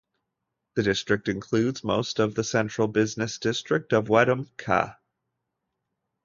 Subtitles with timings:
[0.73, 4.97] The district includes most of the central business district of Wetumpka.